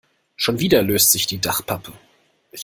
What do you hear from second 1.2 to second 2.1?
die Dachpappe.